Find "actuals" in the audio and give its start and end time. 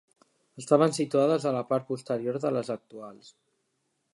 2.77-3.31